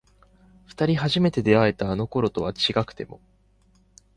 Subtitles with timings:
[0.65, 3.21] 二人初めて出会えたあの頃とは違くても